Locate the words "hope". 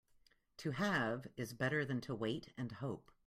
2.71-3.11